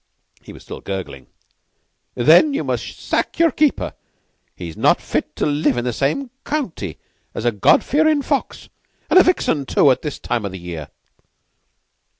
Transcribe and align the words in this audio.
He 0.41 0.51
was 0.51 0.63
still 0.63 0.81
gurgling. 0.81 1.27
"Then 2.15 2.55
you 2.55 2.63
must 2.63 2.97
sack 2.99 3.37
your 3.37 3.51
keeper. 3.51 3.93
He's 4.55 4.75
not 4.75 4.99
fit 4.99 5.35
to 5.35 5.45
live 5.45 5.77
in 5.77 5.85
the 5.85 5.93
same 5.93 6.31
county 6.43 6.97
with 7.35 7.45
a 7.45 7.51
God 7.51 7.83
fearin' 7.83 8.23
fox. 8.23 8.67
An' 9.11 9.19
a 9.19 9.23
vixen, 9.23 9.63
too 9.67 9.91
at 9.91 10.01
this 10.01 10.17
time 10.17 10.43
o' 10.43 10.49
year!" 10.49 10.87